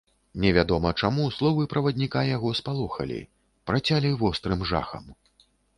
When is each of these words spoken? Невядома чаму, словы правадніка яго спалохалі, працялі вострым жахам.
Невядома 0.45 0.93
чаму, 1.01 1.27
словы 1.37 1.67
правадніка 1.73 2.25
яго 2.31 2.55
спалохалі, 2.63 3.21
працялі 3.73 4.09
вострым 4.25 4.59
жахам. 4.73 5.03